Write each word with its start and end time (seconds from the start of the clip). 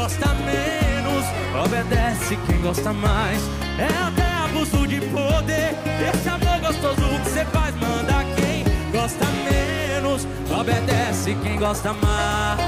gosta 0.00 0.28
menos, 0.34 1.26
obedece 1.62 2.38
quem 2.46 2.62
gosta 2.62 2.90
mais. 2.90 3.42
É 3.78 3.86
até 4.06 4.26
abuso 4.44 4.86
de 4.86 4.98
poder. 5.02 5.74
Esse 6.08 6.28
amor 6.28 6.58
gostoso 6.60 6.96
que 6.96 7.30
você 7.30 7.44
faz, 7.44 7.74
manda 7.74 8.24
quem 8.34 8.64
gosta 8.90 9.26
menos, 9.26 10.26
obedece 10.58 11.36
quem 11.42 11.58
gosta 11.58 11.92
mais. 11.92 12.60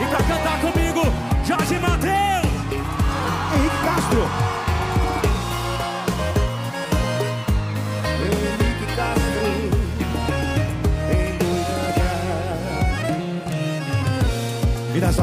E 0.00 0.06
pra 0.06 0.22
cantar 0.22 0.60
comigo, 0.60 1.02
Jorge 1.46 1.78
Mateus, 1.78 2.46
Henrique 3.54 3.76
Castro. 3.84 4.53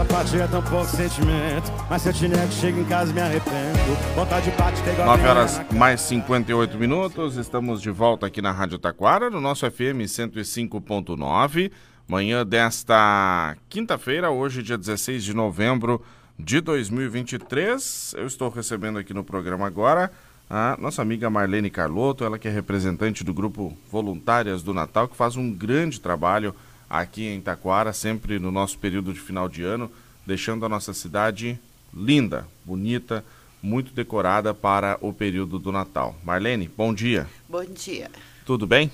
Partilha 0.06 0.48
tão 0.48 0.62
pouco 0.64 0.86
sentimento. 0.88 1.72
Mas 1.90 2.02
se 2.02 2.10
eu 2.10 2.14
te 2.14 2.28
nego, 2.28 2.52
chego 2.52 2.80
em 2.80 2.86
casa 2.86 3.12
e 3.12 3.14
me 3.14 3.22
arrependo. 3.22 4.16
Vontade 4.16 4.50
de 4.50 4.58
bate 4.58 4.80
igual 4.90 5.18
9 5.18 5.28
horas 5.28 5.62
mais 5.72 6.02
58 6.02 6.78
minutos. 6.78 7.38
Estamos 7.38 7.82
de 7.82 7.92
volta 7.92 8.26
aqui 8.26 8.42
na 8.42 8.52
Rádio 8.52 8.80
Taquara, 8.80 9.30
no 9.30 9.40
nosso 9.40 9.70
FM 9.70 10.06
105.9. 10.06 11.72
Manhã 12.08 12.46
desta 12.46 13.56
quinta-feira, 13.70 14.32
hoje, 14.32 14.64
dia 14.64 14.78
16 14.78 15.24
de 15.24 15.34
novembro 15.34 16.02
de 16.38 16.60
2023. 16.60 18.16
Eu 18.18 18.26
estou 18.26 18.50
recebendo 18.50 19.00
aqui 19.00 19.14
no 19.14 19.24
programa 19.24 19.68
agora 19.68 20.12
a 20.50 20.76
nossa 20.78 21.02
amiga 21.02 21.30
Marlene 21.30 21.70
Carlotto, 21.70 22.26
ela 22.26 22.38
que 22.38 22.46
é 22.46 22.52
representante 22.52 23.24
do 23.24 23.34
grupo 23.34 23.74
Voluntárias 23.90 24.62
do 24.62 24.74
Natal, 24.74 25.08
que 25.08 25.16
faz 25.16 25.38
um 25.38 25.50
grande 25.50 26.02
trabalho 26.02 26.54
aqui 26.92 27.26
em 27.26 27.40
Taquara, 27.40 27.94
sempre 27.94 28.38
no 28.38 28.52
nosso 28.52 28.78
período 28.78 29.14
de 29.14 29.20
final 29.20 29.48
de 29.48 29.64
ano, 29.64 29.90
deixando 30.28 30.66
a 30.66 30.70
nossa 30.70 30.94
cidade 30.94 31.58
linda, 31.94 32.46
bonita, 32.66 33.24
muito 33.64 33.94
decorada 33.94 34.54
para 34.54 34.98
o 35.00 35.14
período 35.14 35.58
do 35.58 35.72
Natal. 35.72 36.16
Marlene, 36.24 36.70
bom 36.76 36.94
dia. 36.94 37.28
Bom 37.48 37.64
dia. 37.64 38.12
Tudo 38.46 38.68
bem? 38.68 38.92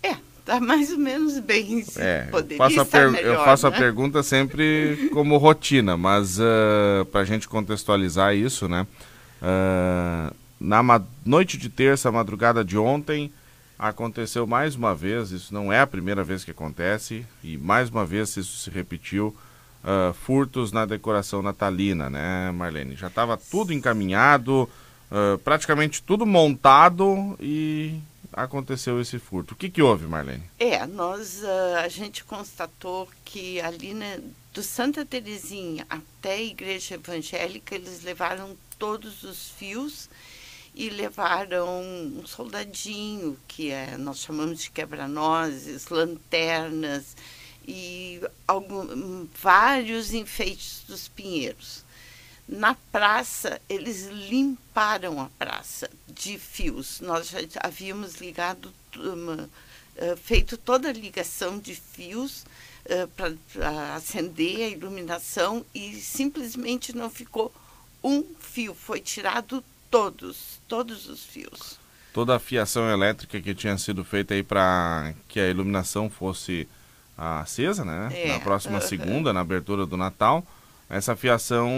É, 0.00 0.14
tá 0.44 0.60
mais 0.60 0.92
ou 0.92 0.98
menos 0.98 1.38
bem. 1.40 1.84
É, 1.96 2.28
eu 2.32 2.56
faço, 2.56 2.80
a, 2.80 2.84
per- 2.84 3.10
melhor, 3.10 3.34
eu 3.34 3.44
faço 3.44 3.68
né? 3.68 3.76
a 3.76 3.78
pergunta 3.80 4.22
sempre 4.22 5.08
como 5.12 5.36
rotina, 5.36 5.96
mas 5.96 6.38
para 7.10 7.22
a 7.22 7.24
gente 7.24 7.48
contextualizar 7.48 8.36
isso, 8.36 8.68
né? 8.68 8.86
ah, 9.42 10.32
na 10.60 11.02
noite 11.26 11.58
de 11.58 11.68
terça, 11.68 12.12
madrugada 12.12 12.64
de 12.64 12.78
ontem, 12.78 13.32
aconteceu 13.88 14.46
mais 14.46 14.74
uma 14.74 14.94
vez, 14.94 15.30
isso 15.30 15.52
não 15.52 15.72
é 15.72 15.80
a 15.80 15.86
primeira 15.86 16.24
vez 16.24 16.44
que 16.44 16.50
acontece, 16.50 17.26
e 17.42 17.58
mais 17.58 17.90
uma 17.90 18.04
vez 18.04 18.36
isso 18.36 18.58
se 18.58 18.70
repetiu, 18.70 19.36
ah, 19.82 20.14
furtos 20.14 20.72
na 20.72 20.86
decoração 20.86 21.42
natalina, 21.42 22.08
né, 22.08 22.50
Marlene? 22.52 22.96
Já 22.96 23.08
estava 23.08 23.36
tudo 23.36 23.72
encaminhado, 23.72 24.68
ah, 25.10 25.38
praticamente 25.44 26.02
tudo 26.02 26.24
montado 26.24 27.36
e 27.38 28.00
aconteceu 28.32 29.00
esse 29.00 29.18
furto. 29.18 29.54
O 29.54 29.56
que, 29.56 29.68
que 29.68 29.82
houve, 29.82 30.06
Marlene? 30.06 30.44
É, 30.58 30.86
nós, 30.86 31.44
ah, 31.44 31.82
a 31.84 31.88
gente 31.88 32.24
constatou 32.24 33.06
que 33.24 33.60
ali 33.60 33.92
né, 33.92 34.18
do 34.54 34.62
Santa 34.62 35.04
Terezinha 35.04 35.86
até 35.90 36.32
a 36.32 36.42
igreja 36.42 36.94
evangélica, 36.94 37.74
eles 37.74 38.02
levaram 38.02 38.56
todos 38.78 39.22
os 39.22 39.50
fios 39.50 40.08
e 40.74 40.90
levaram 40.90 41.80
um 41.82 42.26
soldadinho, 42.26 43.38
que 43.46 43.70
é, 43.70 43.96
nós 43.96 44.18
chamamos 44.18 44.60
de 44.60 44.70
quebra-nozes, 44.70 45.88
lanternas 45.88 47.16
e 47.66 48.20
algum, 48.46 49.26
vários 49.40 50.12
enfeites 50.12 50.82
dos 50.86 51.08
pinheiros. 51.08 51.84
Na 52.46 52.74
praça, 52.92 53.60
eles 53.68 54.06
limparam 54.06 55.20
a 55.20 55.30
praça 55.38 55.88
de 56.08 56.38
fios. 56.38 57.00
Nós 57.00 57.28
já 57.28 57.38
havíamos 57.60 58.16
ligado, 58.16 58.72
uma, 58.96 59.48
eh, 59.96 60.16
feito 60.16 60.58
toda 60.58 60.90
a 60.90 60.92
ligação 60.92 61.58
de 61.58 61.74
fios 61.74 62.44
para 63.16 63.94
acender 63.94 64.60
a 64.60 64.68
iluminação 64.68 65.64
e 65.74 65.94
simplesmente 65.94 66.94
não 66.94 67.08
ficou 67.08 67.50
um 68.02 68.22
fio. 68.38 68.74
Foi 68.74 69.00
tirado 69.00 69.64
todos, 69.94 70.60
todos 70.66 71.08
os 71.08 71.22
fios. 71.24 71.78
toda 72.12 72.34
a 72.34 72.38
fiação 72.40 72.90
elétrica 72.90 73.40
que 73.40 73.54
tinha 73.54 73.78
sido 73.78 74.02
feita 74.04 74.34
aí 74.34 74.42
para 74.42 75.14
que 75.28 75.38
a 75.38 75.48
iluminação 75.48 76.10
fosse 76.10 76.66
acesa, 77.16 77.84
né? 77.84 78.08
É, 78.12 78.28
Na 78.32 78.40
próxima 78.40 78.80
segunda, 78.80 79.32
na 79.32 79.40
abertura 79.40 79.86
do 79.86 79.96
Natal, 79.96 80.44
essa 80.90 81.14
fiação 81.14 81.70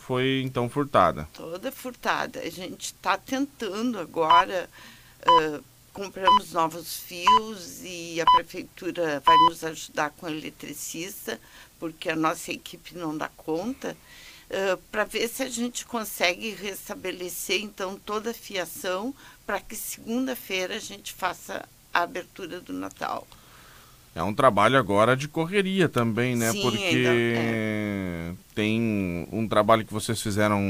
foi 0.00 0.42
então 0.44 0.68
furtada. 0.70 1.28
toda 1.34 1.72
furtada. 1.72 2.38
A 2.38 2.48
gente 2.50 2.86
está 2.86 3.18
tentando 3.18 3.98
agora, 3.98 4.70
ah, 5.26 5.60
compramos 5.92 6.52
novos 6.52 6.98
fios 7.00 7.80
e 7.82 8.20
a 8.20 8.24
prefeitura 8.36 9.20
vai 9.26 9.36
nos 9.48 9.64
ajudar 9.64 10.10
com 10.10 10.26
o 10.26 10.30
eletricista, 10.30 11.36
porque 11.80 12.10
a 12.10 12.14
nossa 12.16 12.52
equipe 12.52 12.96
não 12.96 13.16
dá 13.18 13.28
conta, 13.36 13.96
para 14.90 15.04
ver 15.04 15.28
se 15.28 15.42
a 15.42 15.48
gente 15.48 15.84
consegue 15.84 16.50
restabelecer 16.50 17.60
então 17.62 17.98
toda 18.04 18.30
a 18.30 18.34
fiação 18.34 19.14
para 19.46 19.60
que 19.60 19.76
segunda-feira 19.76 20.76
a 20.76 20.80
gente 20.80 21.12
faça 21.12 21.64
a 21.92 22.02
abertura 22.02 22.60
do 22.60 22.72
Natal. 22.72 23.26
É 24.14 24.22
um 24.22 24.34
trabalho 24.34 24.76
agora 24.76 25.16
de 25.16 25.28
correria 25.28 25.88
também, 25.88 26.34
né? 26.34 26.50
Sim, 26.50 26.62
Porque 26.62 27.04
é. 27.06 28.32
tem 28.54 29.28
um 29.30 29.46
trabalho 29.46 29.84
que 29.84 29.92
vocês 29.92 30.20
fizeram 30.20 30.60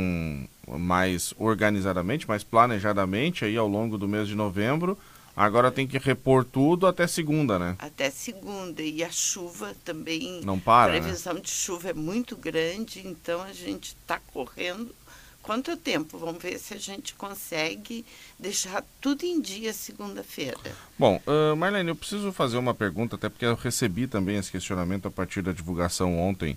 mais 0.68 1.32
organizadamente, 1.38 2.28
mais 2.28 2.44
planejadamente 2.44 3.46
aí 3.46 3.56
ao 3.56 3.66
longo 3.66 3.96
do 3.96 4.06
mês 4.06 4.28
de 4.28 4.34
novembro. 4.34 4.96
Agora 5.40 5.70
tem 5.70 5.86
que 5.86 5.96
repor 5.96 6.44
tudo 6.44 6.86
até 6.86 7.06
segunda, 7.06 7.58
né? 7.58 7.74
Até 7.78 8.10
segunda. 8.10 8.82
E 8.82 9.02
a 9.02 9.10
chuva 9.10 9.74
também. 9.82 10.42
Não 10.44 10.60
para, 10.60 10.92
A 10.92 10.94
né? 10.96 11.00
previsão 11.00 11.40
de 11.40 11.48
chuva 11.48 11.88
é 11.88 11.94
muito 11.94 12.36
grande, 12.36 13.00
então 13.06 13.40
a 13.40 13.50
gente 13.50 13.96
está 14.02 14.20
correndo. 14.34 14.94
Quanto 15.42 15.74
tempo? 15.78 16.18
Vamos 16.18 16.42
ver 16.42 16.58
se 16.58 16.74
a 16.74 16.76
gente 16.76 17.14
consegue 17.14 18.04
deixar 18.38 18.84
tudo 19.00 19.24
em 19.24 19.40
dia 19.40 19.72
segunda-feira. 19.72 20.58
Bom, 20.98 21.18
ah, 21.26 21.56
Marlene, 21.56 21.88
eu 21.88 21.96
preciso 21.96 22.30
fazer 22.32 22.58
uma 22.58 22.74
pergunta, 22.74 23.16
até 23.16 23.30
porque 23.30 23.46
eu 23.46 23.54
recebi 23.54 24.06
também 24.06 24.36
esse 24.36 24.50
questionamento 24.52 25.08
a 25.08 25.10
partir 25.10 25.40
da 25.40 25.52
divulgação 25.52 26.18
ontem 26.18 26.54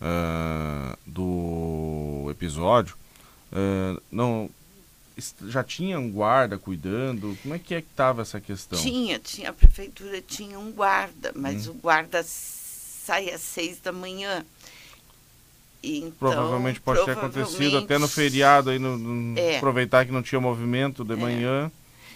ah, 0.00 0.96
do 1.06 2.28
episódio. 2.30 2.96
Ah, 3.52 4.00
não, 4.10 4.48
já 5.46 5.62
tinha 5.62 5.98
um 6.00 6.10
guarda 6.10 6.56
cuidando? 6.58 7.36
Como 7.42 7.54
é 7.54 7.58
que 7.58 7.74
é 7.74 7.80
que 7.80 7.88
estava 7.90 8.22
essa 8.22 8.40
questão? 8.40 8.78
Tinha, 8.78 9.18
tinha, 9.18 9.50
a 9.50 9.52
prefeitura 9.52 10.20
tinha 10.20 10.58
um 10.58 10.72
guarda, 10.72 11.32
mas 11.34 11.66
Hum. 11.66 11.72
o 11.72 11.74
guarda 11.74 12.22
sai 12.26 13.30
às 13.30 13.40
seis 13.40 13.78
da 13.80 13.92
manhã. 13.92 14.44
Então, 15.82 16.12
Provavelmente 16.18 16.80
pode 16.80 17.04
ter 17.04 17.10
acontecido 17.12 17.78
até 17.78 17.98
no 17.98 18.06
provavelmente- 18.06 18.14
feriado, 18.14 18.70
aí 18.70 18.78
no, 18.78 18.96
no- 18.96 19.38
É. 19.38 19.56
aproveitar 19.56 20.06
que 20.06 20.12
não 20.12 20.22
tinha 20.22 20.40
movimento 20.40 21.04
de 21.04 21.12
É. 21.14 21.16
manhã. 21.16 21.72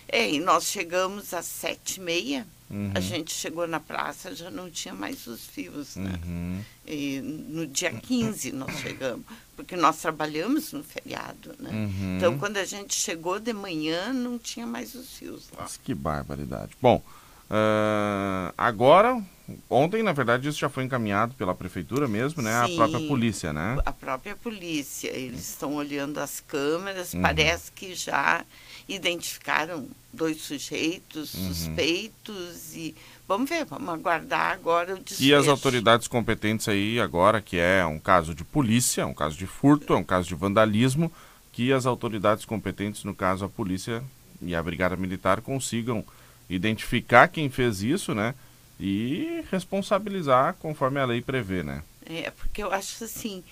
É, 0.09 0.31
e 0.31 0.41
nós 0.41 0.65
chegamos 0.65 1.34
às 1.34 1.47
sete 1.47 1.97
e 1.99 2.00
meia, 2.00 2.47
Uhum, 2.69 2.91
a 2.94 3.00
gente 3.00 3.33
chegou 3.33 3.67
na 3.67 3.78
praça, 3.78 4.34
já 4.34 4.50
não 4.50 4.69
tinha 4.69 4.93
mais 4.93 5.27
os 5.28 5.47
fios, 5.47 5.94
né? 5.94 6.19
uhum. 6.27 6.61
E 6.84 7.21
no 7.21 7.65
dia 7.67 7.93
15 7.93 8.50
nós 8.53 8.77
chegamos, 8.81 9.25
porque 9.55 9.77
nós 9.77 9.99
trabalhamos 9.99 10.72
no 10.72 10.83
feriado, 10.83 11.55
né? 11.61 11.71
Uhum. 11.71 12.16
Então, 12.16 12.37
quando 12.39 12.56
a 12.56 12.65
gente 12.65 12.95
chegou 12.95 13.39
de 13.39 13.53
manhã, 13.53 14.12
não 14.12 14.37
tinha 14.37 14.66
mais 14.66 14.95
os 14.97 15.16
fios 15.16 15.49
lá. 15.55 15.62
Nossa, 15.62 15.78
que 15.83 15.95
barbaridade. 15.95 16.72
Bom, 16.83 17.00
ah, 17.49 18.53
agora, 18.59 19.22
ontem, 19.71 20.03
na 20.03 20.12
verdade, 20.12 20.49
isso 20.49 20.59
já 20.59 20.69
foi 20.69 20.84
encaminhado 20.84 21.34
pela 21.34 21.54
prefeitura 21.54 22.09
mesmo, 22.09 22.43
né? 22.43 22.54
A 22.54 22.69
Sim. 22.69 22.75
própria 22.77 23.01
polícia, 23.01 23.53
né? 23.53 23.78
A 23.84 23.93
própria 23.93 24.34
polícia, 24.37 25.09
eles 25.09 25.48
estão 25.48 25.75
olhando 25.75 26.19
as 26.19 26.41
câmeras, 26.41 27.15
Uhum. 27.15 27.22
parece 27.22 27.71
que 27.72 27.95
já 27.95 28.45
identificaram 28.89 29.87
dois 30.13 30.41
sujeitos 30.41 31.34
Uhum. 31.34 31.53
suspeitos 31.54 32.75
e 32.75 32.95
vamos 33.28 33.48
ver, 33.48 33.65
vamos 33.66 33.89
aguardar 33.89 34.53
agora 34.53 34.95
o 34.95 34.98
desfecho. 34.98 35.22
E 35.31 35.34
as 35.34 35.47
autoridades 35.47 36.09
competentes 36.09 36.69
aí 36.69 36.98
agora, 37.01 37.41
que 37.41 37.59
é 37.59 37.84
um 37.84 37.98
caso 37.98 38.34
de 38.34 38.45
polícia, 38.45 39.07
um 39.07 39.15
caso 39.15 39.37
de 39.37 39.47
furto, 39.47 39.93
é 39.93 39.97
um 39.97 40.04
caso 40.04 40.27
de 40.28 40.34
vandalismo, 40.34 41.13
que 41.53 41.72
as 41.72 41.87
autoridades 41.87 42.45
competentes, 42.45 43.04
no 43.04 43.15
caso 43.15 43.45
a 43.45 43.48
polícia 43.48 44.03
e 44.43 44.54
a 44.54 44.63
brigada 44.63 44.97
militar, 44.97 45.41
consigam 45.41 46.04
identificar 46.48 47.28
quem 47.28 47.48
fez 47.51 47.83
isso, 47.83 48.15
né? 48.15 48.34
E 48.78 49.45
responsabilizar 49.51 50.55
conforme 50.55 51.01
a 51.01 51.07
lei 51.07 51.23
prevê, 51.23 51.63
né? 51.63 51.83
É, 52.05 52.31
porque 52.31 52.63
eu 52.63 52.73
acho 52.73 53.03
assim, 53.03 53.43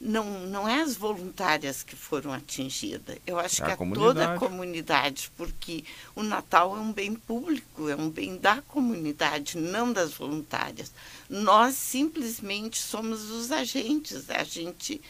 não, 0.00 0.40
não 0.46 0.68
é 0.68 0.82
as 0.82 0.96
voluntárias 0.96 1.82
que 1.82 1.96
foram 1.96 2.32
atingidas. 2.32 3.16
Eu 3.26 3.38
acho 3.38 3.62
É 3.62 3.66
que 3.66 3.82
a 3.82 3.86
é 3.86 3.94
toda 3.94 4.34
a 4.34 4.38
comunidade, 4.38 5.30
porque 5.36 5.84
o 6.14 6.22
Natal 6.22 6.76
é 6.76 6.80
um 6.80 6.92
bem 6.92 7.14
público, 7.14 7.88
é 7.88 7.96
um 7.96 8.10
bem 8.10 8.36
da 8.36 8.60
comunidade, 8.62 9.56
não 9.56 9.92
das 9.92 10.12
voluntárias. 10.12 10.92
Nós 11.30 11.74
simplesmente 11.74 12.78
somos 12.78 13.30
os 13.30 13.50
agentes, 13.50 14.28
a 14.30 14.44
gente 14.44 15.00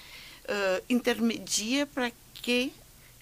ah, 0.49 0.81
intermedia 0.89 1.87
para 1.87 2.13
que 2.35 2.73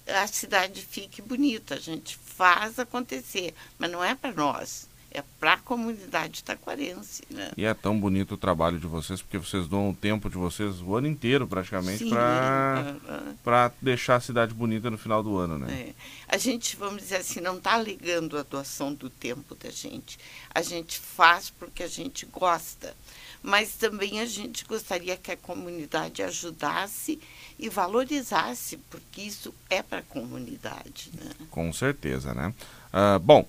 a 0.06 0.26
cidade 0.26 0.82
fique 0.82 1.22
bonita, 1.22 1.76
a 1.76 1.80
gente 1.80 2.16
faz 2.16 2.78
acontecer, 2.78 3.54
mas 3.78 3.90
não 3.90 4.04
é 4.04 4.14
para 4.14 4.32
nós, 4.34 4.86
é 5.14 5.22
para 5.38 5.54
a 5.54 5.58
comunidade 5.58 6.42
taquarense. 6.42 7.22
Né? 7.30 7.52
E 7.56 7.64
é 7.64 7.72
tão 7.72 7.98
bonito 7.98 8.34
o 8.34 8.36
trabalho 8.36 8.80
de 8.80 8.86
vocês, 8.86 9.22
porque 9.22 9.38
vocês 9.38 9.68
dão 9.68 9.90
o 9.90 9.94
tempo 9.94 10.28
de 10.28 10.36
vocês 10.36 10.80
o 10.80 10.96
ano 10.96 11.06
inteiro, 11.06 11.46
praticamente, 11.46 12.04
para 12.06 12.96
para 13.42 13.72
deixar 13.80 14.16
a 14.16 14.20
cidade 14.20 14.52
bonita 14.52 14.90
no 14.90 14.98
final 14.98 15.22
do 15.22 15.38
ano, 15.38 15.56
né? 15.56 15.72
É. 15.72 15.94
A 16.26 16.36
gente, 16.36 16.76
vamos 16.76 17.02
dizer 17.02 17.16
assim, 17.16 17.40
não 17.40 17.58
está 17.58 17.74
alegando 17.74 18.36
a 18.36 18.42
doação 18.42 18.92
do 18.92 19.08
tempo 19.08 19.54
da 19.54 19.70
gente. 19.70 20.18
A 20.52 20.60
gente 20.60 20.98
faz 20.98 21.48
porque 21.48 21.84
a 21.84 21.88
gente 21.88 22.26
gosta. 22.26 22.94
Mas 23.40 23.74
também 23.74 24.20
a 24.20 24.26
gente 24.26 24.64
gostaria 24.64 25.18
que 25.18 25.30
a 25.30 25.36
comunidade 25.36 26.22
ajudasse 26.22 27.20
e 27.58 27.68
valorizasse, 27.68 28.78
porque 28.88 29.20
isso 29.20 29.54
é 29.68 29.82
para 29.82 29.98
a 29.98 30.02
comunidade. 30.02 31.10
Né? 31.12 31.30
Com 31.50 31.70
certeza, 31.70 32.32
né? 32.32 32.54
Ah, 32.90 33.18
bom, 33.18 33.46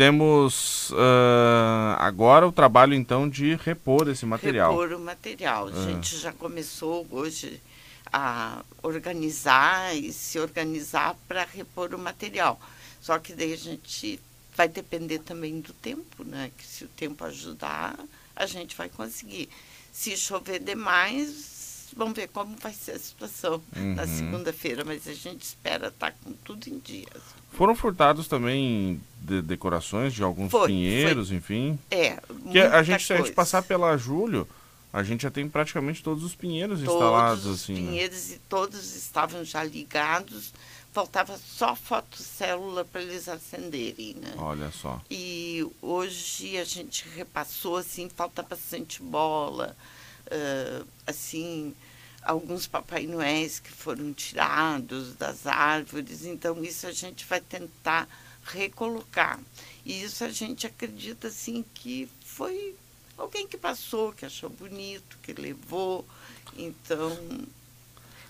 temos 0.00 0.90
ah, 0.96 1.94
agora 2.00 2.48
o 2.48 2.52
trabalho, 2.52 2.94
então, 2.94 3.28
de 3.28 3.54
repor 3.56 4.08
esse 4.08 4.24
material. 4.24 4.70
Repor 4.72 4.96
o 4.96 4.98
material. 4.98 5.68
A 5.68 5.70
Ah. 5.72 5.84
gente 5.84 6.16
já 6.16 6.32
começou 6.32 7.06
hoje 7.10 7.60
a 8.10 8.62
organizar 8.82 9.94
e 9.94 10.10
se 10.10 10.38
organizar 10.38 11.14
para 11.28 11.44
repor 11.44 11.94
o 11.94 11.98
material. 11.98 12.58
Só 12.98 13.18
que 13.18 13.34
daí 13.34 13.52
a 13.52 13.58
gente 13.58 14.18
vai 14.56 14.68
depender 14.68 15.18
também 15.18 15.60
do 15.60 15.74
tempo, 15.74 16.24
né? 16.24 16.50
Que 16.56 16.64
se 16.66 16.84
o 16.84 16.88
tempo 16.88 17.22
ajudar, 17.26 17.94
a 18.34 18.46
gente 18.46 18.74
vai 18.74 18.88
conseguir. 18.88 19.50
Se 19.92 20.16
chover 20.16 20.60
demais, 20.60 21.26
vamos 21.96 22.14
ver 22.14 22.28
como 22.28 22.56
vai 22.56 22.72
ser 22.72 22.92
a 22.92 22.98
situação 22.98 23.62
na 23.74 24.02
Uhum. 24.02 24.08
segunda-feira, 24.18 24.84
mas 24.84 25.06
a 25.08 25.14
gente 25.14 25.42
espera 25.42 25.88
estar 25.88 26.12
com 26.24 26.32
tudo 26.44 26.66
em 26.68 26.78
dias. 26.78 27.22
Foram 27.52 27.74
furtados 27.74 28.28
também 28.28 29.00
de 29.20 29.42
decorações 29.42 30.14
de 30.14 30.22
alguns 30.22 30.50
Foi, 30.50 30.68
pinheiros, 30.68 31.30
enfim. 31.32 31.78
É, 31.90 32.16
Porque 32.16 32.58
a 32.60 32.82
gente, 32.82 33.04
se 33.04 33.12
a 33.12 33.16
gente 33.16 33.24
coisa. 33.24 33.34
passar 33.34 33.62
pela 33.62 33.96
Julho, 33.96 34.46
a 34.92 35.02
gente 35.02 35.22
já 35.24 35.30
tem 35.30 35.48
praticamente 35.48 36.02
todos 36.02 36.22
os 36.24 36.34
pinheiros 36.34 36.80
todos 36.80 36.94
instalados, 36.94 37.46
os 37.46 37.62
assim, 37.62 37.74
né? 37.74 37.78
pinheiros 37.90 38.30
e 38.32 38.38
todos 38.48 38.94
estavam 38.96 39.44
já 39.44 39.62
ligados, 39.64 40.52
faltava 40.92 41.36
só 41.38 41.74
fotocélula 41.76 42.84
para 42.84 43.02
eles 43.02 43.28
acenderem, 43.28 44.14
né? 44.14 44.34
Olha 44.38 44.70
só. 44.70 45.00
E 45.10 45.64
hoje 45.82 46.56
a 46.56 46.64
gente 46.64 47.04
repassou, 47.14 47.76
assim, 47.76 48.08
falta 48.08 48.42
bastante 48.42 49.02
bola, 49.02 49.76
ah, 50.30 50.84
assim, 51.06 51.74
alguns 52.22 52.66
Papai 52.66 53.06
Noéis 53.06 53.58
que 53.60 53.70
foram 53.70 54.12
tirados 54.12 55.14
das 55.16 55.46
árvores, 55.46 56.24
então 56.24 56.62
isso 56.64 56.86
a 56.86 56.92
gente 56.92 57.24
vai 57.26 57.40
tentar 57.40 58.08
recolocar. 58.44 59.38
E 59.84 60.02
isso 60.02 60.24
a 60.24 60.28
gente 60.30 60.66
acredita, 60.66 61.28
assim, 61.28 61.64
que 61.74 62.08
foi 62.24 62.74
alguém 63.16 63.46
que 63.46 63.56
passou, 63.56 64.12
que 64.12 64.24
achou 64.26 64.50
bonito, 64.50 65.18
que 65.22 65.32
levou, 65.32 66.06
então 66.56 67.16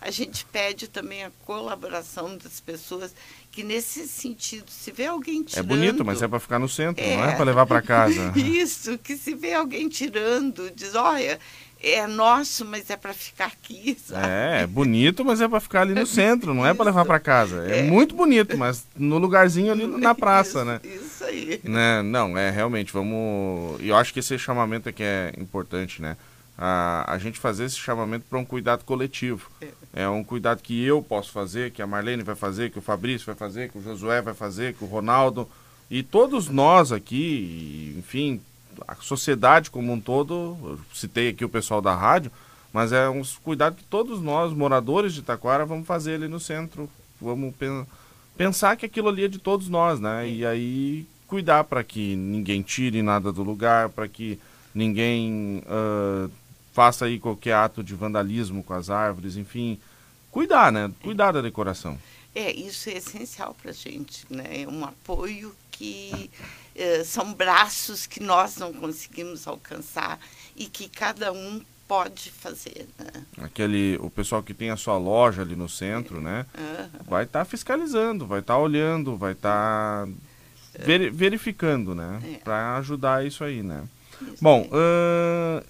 a 0.01 0.11
gente 0.11 0.47
pede 0.47 0.89
também 0.89 1.25
a 1.25 1.31
colaboração 1.45 2.37
das 2.39 2.59
pessoas 2.59 3.15
que 3.53 3.63
nesse 3.63 4.09
sentido, 4.09 4.71
se 4.71 4.91
vê 4.91 5.07
alguém 5.07 5.43
É 5.43 5.45
tirando... 5.45 5.67
bonito, 5.67 6.05
mas 6.05 6.23
é 6.23 6.29
para 6.29 6.41
ficar 6.41 6.59
no 6.59 6.69
centro, 6.69 7.05
não 7.05 7.25
é 7.25 7.33
É. 7.33 7.37
para 7.37 7.45
levar 7.45 7.67
para 7.67 7.83
casa. 7.83 8.33
Isso, 8.39 8.97
que 8.97 9.17
se 9.17 9.35
vê 9.35 9.53
alguém 9.53 9.89
tirando, 9.89 10.71
diz, 10.71 10.95
olha, 10.95 11.39
é 11.83 12.07
nosso, 12.07 12.65
mas 12.65 12.91
é 12.91 12.97
para 12.97 13.13
ficar 13.15 13.47
aqui, 13.47 13.97
sabe? 14.05 14.27
É, 14.27 14.63
é 14.63 14.67
bonito, 14.67 15.25
mas 15.25 15.41
é 15.41 15.49
para 15.49 15.61
ficar 15.61 15.83
ali 15.83 15.95
no 15.95 16.05
centro, 16.07 16.53
não 16.55 16.67
é 16.67 16.75
para 16.75 16.85
levar 16.87 17.05
para 17.05 17.19
casa. 17.19 17.67
É, 17.69 17.81
É. 17.81 17.83
muito 17.83 18.15
bonito, 18.15 18.57
mas 18.59 18.85
no 18.97 19.19
lugarzinho 19.19 19.73
ali 19.73 19.87
na 19.87 20.15
praça, 20.17 20.59
Isso, 20.61 20.65
né? 20.65 20.81
Isso 20.85 21.25
aí. 21.25 21.61
Né, 21.65 22.03
Não, 22.03 22.37
é 22.37 22.51
realmente, 22.51 22.93
vamos. 22.93 23.81
E 23.81 23.89
eu 23.89 23.97
acho 23.97 24.13
que 24.13 24.21
esse 24.21 24.39
chamamento 24.39 24.89
é 24.89 24.93
que 24.93 25.03
é 25.03 25.33
importante, 25.39 26.01
né? 26.03 26.17
A, 26.63 27.15
a 27.15 27.17
gente 27.17 27.39
fazer 27.39 27.65
esse 27.65 27.77
chamamento 27.77 28.27
para 28.29 28.39
um 28.39 28.45
cuidado 28.45 28.85
coletivo. 28.85 29.51
É 29.95 30.07
um 30.07 30.23
cuidado 30.23 30.61
que 30.63 30.85
eu 30.85 31.03
posso 31.03 31.33
fazer, 31.33 31.71
que 31.71 31.81
a 31.81 31.87
Marlene 31.87 32.23
vai 32.23 32.35
fazer, 32.37 32.71
que 32.71 32.79
o 32.79 32.83
Fabrício 32.83 33.25
vai 33.27 33.35
fazer, 33.35 33.71
que 33.71 33.79
o 33.79 33.83
Josué 33.83 34.21
vai 34.21 34.35
fazer, 34.35 34.75
que 34.75 34.85
o 34.85 34.87
Ronaldo. 34.87 35.49
E 35.91 36.03
todos 36.03 36.49
nós 36.49 36.93
aqui, 36.93 37.95
enfim, 37.99 38.41
a 38.87 38.95
sociedade 38.97 39.71
como 39.71 39.93
um 39.93 40.01
todo, 40.01 40.79
citei 40.95 41.29
aqui 41.31 41.45
o 41.45 41.49
pessoal 41.49 41.81
da 41.81 41.95
rádio, 41.95 42.31
mas 42.73 42.93
é 42.93 43.09
um 43.09 43.23
cuidado 43.43 43.77
que 43.77 43.85
todos 43.85 44.21
nós, 44.21 44.53
moradores 44.53 45.13
de 45.13 45.23
Taquara, 45.23 45.67
vamos 45.67 45.87
fazer 45.87 46.15
ali 46.15 46.29
no 46.29 46.39
centro. 46.39 46.89
Vamos 47.21 47.55
pen- 47.57 47.87
pensar 48.37 48.77
que 48.77 48.87
aquilo 48.87 49.09
ali 49.09 49.25
é 49.25 49.29
de 49.29 49.39
todos 49.39 49.69
nós, 49.69 50.01
né? 50.01 50.29
E 50.29 50.47
aí 50.47 51.07
cuidar 51.27 51.65
para 51.65 51.85
que 51.85 52.17
ninguém 52.17 52.63
tire 52.63 53.03
nada 53.03 53.33
do 53.33 53.43
lugar, 53.43 53.89
para 53.89 54.09
que 54.09 54.39
ninguém 54.75 55.63
ah, 55.67 56.29
faça 56.73 57.05
aí 57.05 57.19
qualquer 57.19 57.55
ato 57.55 57.83
de 57.83 57.95
vandalismo 57.95 58.63
com 58.63 58.73
as 58.73 58.89
árvores, 58.89 59.37
enfim, 59.37 59.79
cuidar, 60.31 60.73
né? 60.73 60.91
Cuidar 61.03 61.33
da 61.33 61.43
decoração. 61.43 61.99
É, 62.35 62.53
isso 62.53 62.89
é 62.89 62.95
essencial 62.95 63.55
para 63.61 63.71
a 63.71 63.75
gente, 63.75 64.25
né? 64.31 64.63
É 64.63 64.69
um 64.69 64.85
apoio 64.85 65.55
que 65.73 66.31
eh, 66.77 67.03
são 67.05 67.33
braços 67.33 68.07
que 68.07 68.21
nós 68.23 68.57
não 68.57 68.73
conseguimos 68.73 69.47
alcançar 69.49 70.19
e 70.57 70.67
que 70.67 70.89
cada 70.89 71.33
um 71.33 71.61
pode 71.89 72.31
fazer, 72.31 72.87
né? 72.97 73.25
Aquele, 73.43 73.97
o 74.01 74.09
pessoal 74.09 74.43
que 74.45 74.55
tem 74.55 74.71
a 74.71 74.77
sua 74.77 74.97
loja 74.97 75.43
ali 75.43 75.57
no 75.57 75.69
centro, 75.69 76.21
né? 76.21 76.47
Aham. 76.57 76.91
Vai 77.09 77.25
estar 77.25 77.45
fiscalizando, 77.45 78.27
vai 78.27 78.39
estar 78.41 78.59
olhando, 78.59 79.17
vai 79.17 79.33
estar 79.33 80.07
veri- 80.79 81.11
verificando, 81.11 81.95
né? 81.97 82.21
É. 82.25 82.37
Para 82.45 82.77
ajudar 82.77 83.27
isso 83.27 83.43
aí, 83.43 83.61
né? 83.61 83.83
Isso 84.23 84.37
Bom, 84.41 84.61
aí. 84.63 84.71
ahn, 84.73 85.63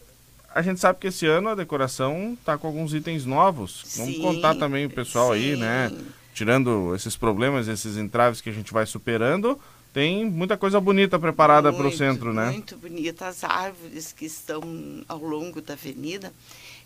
a 0.54 0.60
gente 0.60 0.78
sabe 0.80 0.98
que 0.98 1.06
esse 1.06 1.24
ano 1.24 1.48
a 1.48 1.54
decoração 1.54 2.36
tá 2.44 2.58
com 2.58 2.66
alguns 2.66 2.92
itens 2.92 3.24
novos. 3.24 3.82
Vamos 3.96 4.16
Sim, 4.16 4.20
contar 4.20 4.56
também 4.56 4.84
o 4.84 4.90
pessoal 4.90 5.32
aí, 5.32 5.54
sim. 5.54 5.60
né? 5.60 5.90
Tirando 6.34 6.94
esses 6.94 7.16
problemas, 7.16 7.68
esses 7.68 7.96
entraves 7.96 8.40
que 8.40 8.50
a 8.50 8.52
gente 8.52 8.72
vai 8.72 8.86
superando, 8.86 9.60
tem 9.92 10.24
muita 10.24 10.56
coisa 10.56 10.80
bonita 10.80 11.18
preparada 11.18 11.72
para 11.72 11.86
o 11.86 11.92
centro, 11.92 12.32
né? 12.32 12.50
Muito 12.50 12.76
bonita. 12.76 13.26
As 13.26 13.42
árvores 13.42 14.12
que 14.12 14.24
estão 14.24 14.62
ao 15.08 15.18
longo 15.18 15.60
da 15.60 15.74
avenida, 15.74 16.32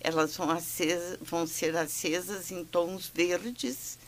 elas 0.00 0.36
vão, 0.36 0.50
acesa, 0.50 1.18
vão 1.20 1.46
ser 1.46 1.76
acesas 1.76 2.50
em 2.50 2.64
tons 2.64 3.10
verdes 3.14 3.98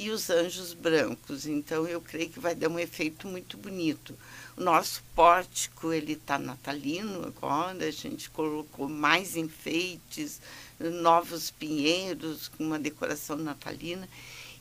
e 0.00 0.10
os 0.10 0.30
anjos 0.30 0.72
brancos. 0.72 1.46
Então, 1.46 1.86
eu 1.86 2.00
creio 2.00 2.30
que 2.30 2.40
vai 2.40 2.54
dar 2.54 2.68
um 2.68 2.78
efeito 2.78 3.28
muito 3.28 3.56
bonito. 3.56 4.16
O 4.56 4.62
nosso 4.62 5.02
pórtico, 5.14 5.92
ele 5.92 6.14
está 6.14 6.38
natalino 6.38 7.26
agora, 7.26 7.84
a 7.84 7.90
gente 7.90 8.30
colocou 8.30 8.88
mais 8.88 9.36
enfeites, 9.36 10.40
novos 10.78 11.50
pinheiros 11.50 12.48
com 12.48 12.64
uma 12.64 12.78
decoração 12.78 13.36
natalina. 13.36 14.08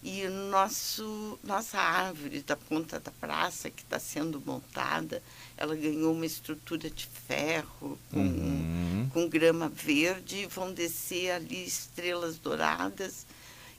E 0.01 0.25
nosso, 0.29 1.38
nossa 1.44 1.77
árvore 1.77 2.41
da 2.41 2.56
ponta 2.56 3.00
da 3.01 3.12
praça, 3.12 3.70
que 3.70 3.82
está 3.84 4.00
sendo 4.00 4.41
montada, 4.46 5.22
ela 5.58 5.75
ganhou 5.75 6.13
uma 6.13 6.25
estrutura 6.25 6.89
de 6.89 7.06
ferro 7.27 8.00
com, 8.10 8.20
Uhum. 8.20 9.10
com 9.13 9.27
grama 9.27 9.68
verde, 9.68 10.46
vão 10.48 10.72
descer 10.74 11.32
ali 11.32 11.65
estrelas 11.65 12.38
douradas. 12.38 13.25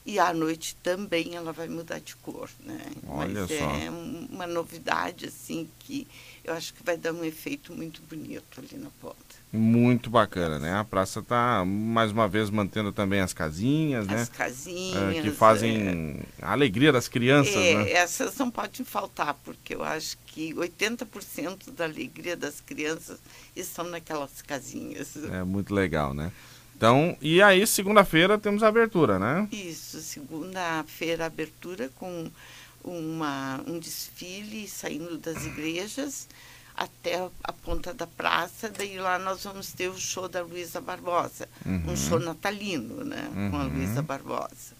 E 0.04 0.18
à 0.18 0.32
noite 0.32 0.76
também 0.82 1.34
ela 1.34 1.52
vai 1.52 1.68
mudar 1.68 2.00
de 2.00 2.16
cor, 2.16 2.48
né? 2.64 2.80
Olha 3.06 3.42
Mas 3.42 3.48
só. 3.50 3.70
é 3.76 3.90
um- 3.90 4.28
uma 4.30 4.46
novidade, 4.46 5.26
assim, 5.26 5.68
que 5.78 6.06
eu 6.42 6.54
acho 6.54 6.72
que 6.74 6.82
vai 6.82 6.96
dar 6.96 7.12
um 7.12 7.24
efeito 7.24 7.72
muito 7.72 8.00
bonito 8.02 8.58
ali 8.60 8.78
na 8.78 8.88
ponta. 9.00 9.16
Muito 9.52 10.08
bacana, 10.08 10.58
né? 10.58 10.72
A 10.74 10.84
praça 10.84 11.20
tá 11.22 11.64
mais 11.66 12.12
uma 12.12 12.28
vez 12.28 12.50
mantendo 12.50 12.92
também 12.92 13.20
as 13.20 13.32
casinhas, 13.34 14.06
né? 14.06 14.22
As 14.22 14.28
casinhas. 14.28 15.18
Ah, 15.18 15.22
que 15.22 15.28
é. 15.28 15.32
fazem 15.32 16.20
a 16.40 16.52
alegria 16.52 16.92
das 16.92 17.08
crianças, 17.08 17.54
É, 17.56 17.74
né? 17.74 17.92
essas 17.92 18.36
não 18.36 18.50
podem 18.50 18.84
faltar, 18.86 19.34
porque 19.44 19.74
eu 19.74 19.82
acho 19.82 20.16
que 20.26 20.54
80% 20.54 21.70
da 21.72 21.84
alegria 21.84 22.36
das 22.36 22.60
crianças 22.60 23.18
estão 23.56 23.84
naquelas 23.84 24.40
casinhas. 24.40 25.16
É 25.16 25.42
muito 25.42 25.74
legal, 25.74 26.14
né? 26.14 26.30
Então, 26.80 27.14
e 27.20 27.42
aí 27.42 27.66
segunda-feira 27.66 28.38
temos 28.38 28.62
a 28.62 28.68
abertura, 28.68 29.18
né? 29.18 29.46
Isso, 29.52 30.00
segunda-feira, 30.00 31.26
abertura 31.26 31.90
com 31.94 32.30
uma, 32.82 33.60
um 33.66 33.78
desfile 33.78 34.66
saindo 34.66 35.18
das 35.18 35.44
igrejas. 35.44 36.26
até 36.74 37.28
a 37.44 37.52
ponta 37.52 37.92
da 37.92 38.06
praça, 38.06 38.70
daí 38.70 38.96
lá 38.98 39.18
nós 39.18 39.44
vamos 39.44 39.70
ter 39.72 39.88
o 39.90 39.98
show 39.98 40.26
da 40.26 40.40
Luísa 40.40 40.80
Barbosa, 40.80 41.46
Uhum. 41.66 41.82
um 41.92 41.94
show 41.96 42.18
natalino, 42.18 43.04
né, 43.04 43.28
com 43.50 43.58
a 43.58 43.64
Luísa 43.64 44.00
Barbosa. 44.00 44.72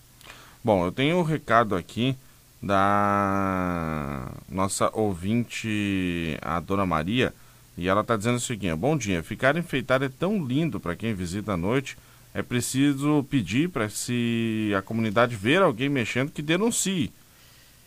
Bom, 0.65 0.87
eu 0.87 0.93
tenho 0.93 1.19
um 1.19 1.23
recado 1.23 1.77
aqui 1.77 2.17
da 2.63 4.31
nossa 4.49 4.89
ouvinte, 4.95 6.39
a 6.41 6.59
Dona 6.61 6.87
Maria, 6.87 7.35
e 7.77 7.89
ela 7.89 8.01
está 8.01 8.17
dizendo 8.17 8.37
o 8.37 8.41
seguinte: 8.41 8.77
Bom 8.77 8.97
dia, 8.97 9.23
ficar 9.23 9.57
enfeitado 9.57 10.05
é 10.05 10.09
tão 10.09 10.45
lindo 10.45 10.79
para 10.79 10.97
quem 10.97 11.15
visita 11.15 11.53
à 11.53 11.57
noite. 11.57 11.97
É 12.33 12.43
preciso 12.43 13.27
pedir 13.29 13.69
para 13.69 13.89
se 13.89 14.73
a 14.77 14.83
comunidade 14.83 15.35
ver 15.35 15.63
alguém 15.63 15.89
mexendo 15.89 16.31
que 16.31 16.43
denuncie. 16.43 17.13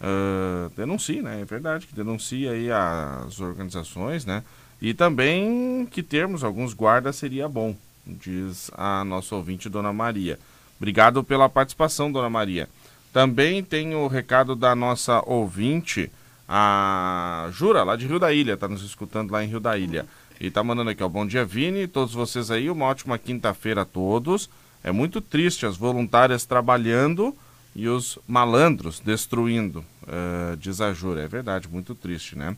Ah, 0.04 0.70
denuncie, 0.76 1.22
né? 1.22 1.42
É 1.42 1.46
verdade, 1.46 1.88
que 1.88 1.96
denuncie 1.96 2.48
aí 2.48 2.70
as 2.70 3.40
organizações, 3.40 4.26
né? 4.26 4.44
E 4.82 4.94
também 4.94 5.88
que 5.90 6.04
termos 6.04 6.44
alguns 6.44 6.74
guardas 6.74 7.16
seria 7.16 7.48
bom, 7.48 7.74
diz 8.06 8.70
a 8.74 9.06
nossa 9.06 9.34
ouvinte, 9.34 9.70
Dona 9.70 9.94
Maria. 9.94 10.38
Obrigado 10.78 11.24
pela 11.24 11.48
participação, 11.48 12.12
Dona 12.12 12.30
Maria. 12.30 12.68
Também 13.14 13.64
tem 13.64 13.96
o 13.96 14.08
recado 14.08 14.58
da 14.58 14.76
nossa 14.76 15.24
ouvinte, 15.26 16.12
a 16.48 17.48
Jura, 17.52 17.84
lá 17.84 17.96
de 17.96 18.08
Rio 18.08 18.20
da 18.20 18.34
Ilha, 18.34 18.54
está 18.54 18.68
nos 18.68 18.84
escutando 18.84 19.32
lá 19.32 19.44
em 19.44 19.48
Rio 19.48 19.60
da 19.60 19.78
Ilha. 19.78 20.06
E 20.40 20.52
tá 20.52 20.64
mandando 20.64 20.90
aqui, 20.90 21.04
ó, 21.04 21.08
bom 21.08 21.26
dia, 21.26 21.46
Vini, 21.46 21.88
todos 21.88 22.14
vocês 22.14 22.52
aí, 22.52 22.70
uma 22.70 22.86
ótima 22.86 23.18
quinta-feira 23.18 23.84
a 23.84 23.86
todos. 23.86 24.50
É 24.84 24.92
muito 24.92 25.22
triste 25.22 25.66
as 25.66 25.78
voluntárias 25.78 26.46
trabalhando 26.46 27.36
e 27.76 27.88
os 27.88 28.20
malandros 28.28 29.00
destruindo, 29.00 29.86
eh, 30.08 30.58
diz 30.60 30.82
a 30.82 30.92
Jura. 30.94 31.22
É 31.22 31.28
verdade, 31.28 31.70
muito 31.70 31.96
triste, 31.96 32.38
né? 32.38 32.56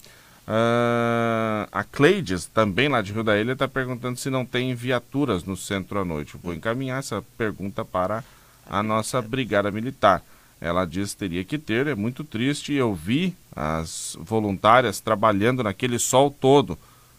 Ah, 0.48 1.68
a 1.72 1.84
Cleides, 1.84 2.46
também 2.46 2.88
lá 2.88 3.02
de 3.02 3.12
Rio 3.12 3.24
da 3.24 3.38
Ilha, 3.40 3.54
está 3.54 3.68
perguntando 3.68 4.20
se 4.20 4.30
não 4.30 4.46
tem 4.46 4.76
viaturas 4.76 5.44
no 5.44 5.58
centro 5.58 6.00
à 6.00 6.06
noite. 6.06 6.38
Vou 6.42 6.54
encaminhar 6.54 7.00
essa 7.00 7.24
pergunta 7.38 7.84
para 7.84 8.24
a 8.68 8.84
nossa 8.84 9.22
Brigada 9.22 9.72
Militar. 9.72 10.24
Ela 10.66 10.84
diz 10.84 11.14
que 11.14 11.20
teria 11.20 11.44
que 11.44 11.60
ter, 11.60 11.86
é 11.86 11.94
muito 11.94 12.24
triste. 12.24 12.74
Eu 12.74 12.92
vi 12.92 13.36
as 13.56 14.18
voluntárias 14.20 15.00
trabalhando 15.00 15.62
naquele 15.62 16.00
sol 16.00 16.32
todo, 16.32 16.76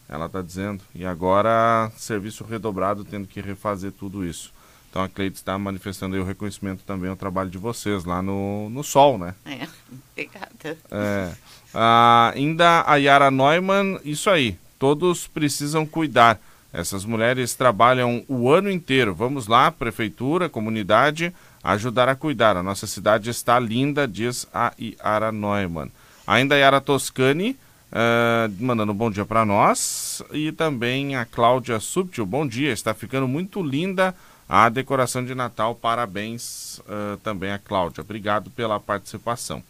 ela 0.09 0.25
está 0.25 0.41
dizendo. 0.41 0.83
E 0.93 1.05
agora, 1.05 1.89
serviço 1.95 2.43
redobrado, 2.43 3.05
tendo 3.05 3.25
que 3.25 3.39
refazer 3.39 3.93
tudo 3.93 4.25
isso. 4.25 4.51
Então 4.89 5.01
a 5.01 5.07
Cleides 5.07 5.39
está 5.39 5.57
manifestando 5.57 6.17
aí 6.17 6.21
o 6.21 6.25
reconhecimento 6.25 6.83
também 6.85 7.09
ao 7.09 7.15
trabalho 7.15 7.49
de 7.49 7.57
vocês 7.57 8.03
lá 8.03 8.21
no, 8.21 8.69
no 8.69 8.83
sol, 8.83 9.17
né? 9.17 9.33
É, 9.45 9.65
obrigada. 10.11 10.77
É. 10.91 11.31
Ah, 11.73 12.33
ainda 12.35 12.83
a 12.85 12.97
Yara 12.97 13.31
Neumann, 13.31 13.97
isso 14.03 14.29
aí. 14.29 14.57
Todos 14.77 15.25
precisam 15.25 15.85
cuidar. 15.85 16.37
Essas 16.73 17.05
mulheres 17.05 17.55
trabalham 17.55 18.25
o 18.27 18.51
ano 18.51 18.69
inteiro. 18.69 19.15
Vamos 19.15 19.47
lá, 19.47 19.71
prefeitura, 19.71 20.49
comunidade, 20.49 21.33
ajudar 21.67 22.07
a 22.07 22.15
cuidar. 22.15 22.55
A 22.55 22.63
nossa 22.63 22.87
cidade 22.87 23.29
está 23.29 23.59
linda, 23.59 24.07
diz 24.07 24.47
a 24.53 24.73
Yara 24.79 25.33
Neumann. 25.33 25.91
Ainda 26.25 26.55
a 26.55 26.57
Yara 26.57 26.79
Toscani, 26.79 27.57
ah, 27.91 28.49
mandando 28.57 28.93
um 28.93 28.95
bom 28.95 29.11
dia 29.11 29.25
para 29.25 29.45
nós. 29.45 30.23
E 30.31 30.51
também 30.53 31.17
a 31.17 31.25
Cláudia 31.25 31.79
Subtil, 31.79 32.25
bom 32.25 32.47
dia. 32.47 32.71
Está 32.71 32.93
ficando 32.93 33.27
muito 33.27 33.61
linda 33.61 34.15
a 34.47 34.69
decoração 34.69 35.25
de 35.25 35.35
Natal. 35.35 35.75
Parabéns 35.75 36.81
ah, 36.87 37.17
também 37.21 37.51
a 37.51 37.59
Cláudia. 37.59 38.01
Obrigado 38.01 38.49
pela 38.49 38.79
participação. 38.79 39.61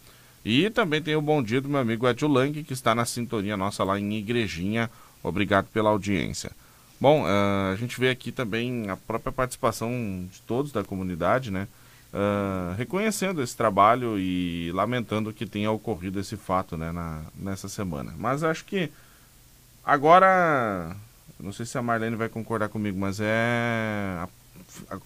E 0.44 0.70
também 0.70 1.02
tem 1.02 1.16
o 1.16 1.20
bom 1.20 1.42
dia 1.42 1.60
do 1.60 1.68
meu 1.68 1.80
amigo 1.80 2.08
Edio 2.08 2.28
Lang, 2.28 2.62
que 2.62 2.72
está 2.72 2.94
na 2.94 3.04
sintonia 3.04 3.56
nossa 3.56 3.82
lá 3.82 3.98
em 3.98 4.12
Igrejinha. 4.14 4.88
Obrigado 5.20 5.66
pela 5.66 5.90
audiência. 5.90 6.52
Bom, 7.00 7.24
ah, 7.26 7.72
a 7.72 7.76
gente 7.76 7.98
vê 7.98 8.08
aqui 8.08 8.30
também 8.30 8.88
a 8.88 8.96
própria 8.96 9.32
participação 9.32 9.90
de 10.30 10.40
todos 10.42 10.70
da 10.70 10.84
comunidade, 10.84 11.50
né? 11.50 11.66
Ah, 12.12 12.74
reconhecendo 12.78 13.42
esse 13.42 13.54
trabalho 13.56 14.18
e 14.18 14.70
lamentando 14.72 15.32
que 15.32 15.44
tenha 15.44 15.70
ocorrido 15.70 16.18
esse 16.18 16.36
fato 16.36 16.76
né, 16.76 16.90
na, 16.90 17.22
nessa 17.34 17.68
semana. 17.68 18.14
Mas 18.16 18.42
acho 18.42 18.64
que 18.64 18.90
agora, 19.84 20.96
não 21.38 21.52
sei 21.52 21.66
se 21.66 21.76
a 21.78 21.82
Marlene 21.82 22.16
vai 22.16 22.28
concordar 22.28 22.68
comigo, 22.68 22.98
mas 22.98 23.18
é. 23.20 24.18
a- 24.22 24.28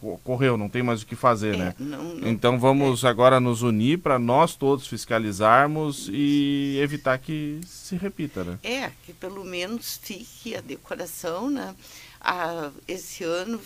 Ocorreu, 0.03 0.57
não 0.57 0.69
tem 0.69 0.83
mais 0.83 1.03
o 1.03 1.07
que 1.07 1.15
fazer, 1.15 1.55
É, 1.55 1.59
né? 1.59 1.75
não- 1.79 2.03
não- 2.17 2.29
Então 2.29 2.59
vamos 2.59 3.05
agora 3.05 3.39
nos 3.39 3.63
unir 3.63 3.99
para 3.99 4.19
nós 4.19 4.57
todos 4.57 4.87
fiscalizarmos 4.89 6.09
e 6.13 6.79
evitar 6.83 7.17
que 7.19 7.61
se 7.65 7.95
repita, 7.97 8.43
né? 8.43 8.59
É, 8.63 8.91
que 9.07 9.13
pelo 9.13 9.45
menos 9.45 9.99
fique 10.03 10.57
a 10.57 10.61
decoração, 10.61 11.49
né? 11.49 11.75
Ah, 12.21 12.71
esse 12.89 13.23
ano, 13.25 13.61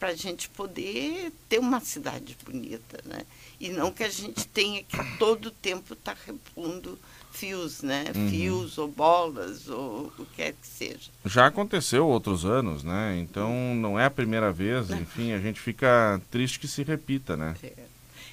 para 0.00 0.08
a 0.08 0.16
gente 0.16 0.48
poder 0.48 1.30
ter 1.46 1.58
uma 1.58 1.78
cidade 1.78 2.34
bonita, 2.42 3.00
né? 3.04 3.20
E 3.60 3.68
não 3.68 3.92
que 3.92 4.02
a 4.02 4.08
gente 4.08 4.48
tenha 4.48 4.82
que 4.82 4.96
todo 5.18 5.50
tempo 5.50 5.92
estar 5.92 6.16
repondo 6.26 6.98
fios, 7.30 7.82
né? 7.82 8.06
Fios 8.30 8.78
ou 8.78 8.88
bolas 8.88 9.68
ou 9.68 10.06
o 10.06 10.10
que 10.10 10.36
quer 10.36 10.52
que 10.54 10.66
seja. 10.66 11.10
Já 11.26 11.46
aconteceu 11.46 12.08
outros 12.08 12.46
anos, 12.46 12.82
né? 12.82 13.18
Então 13.20 13.74
não 13.74 14.00
é 14.00 14.06
a 14.06 14.10
primeira 14.10 14.50
vez, 14.50 14.90
enfim, 14.90 15.32
a 15.32 15.38
gente 15.38 15.60
fica 15.60 16.20
triste 16.30 16.58
que 16.58 16.66
se 16.66 16.82
repita, 16.82 17.36
né? 17.36 17.54